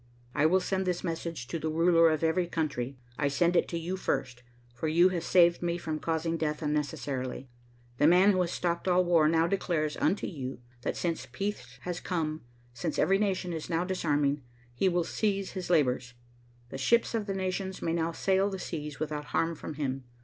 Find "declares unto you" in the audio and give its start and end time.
9.45-10.57